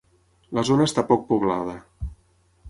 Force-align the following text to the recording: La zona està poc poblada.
La 0.57 0.63
zona 0.69 0.87
està 0.91 1.03
poc 1.11 1.27
poblada. 1.33 1.77